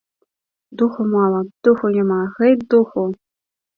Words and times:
Духу 0.81 1.03
мала, 1.11 1.41
духу 1.69 1.85
няма, 1.99 2.17
гэй 2.41 2.53
духу! 2.73 3.03